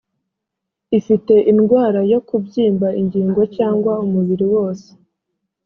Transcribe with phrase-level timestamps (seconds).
[0.99, 4.89] ifite indwara yo kubyimba ingingo cyangwa umubiri wose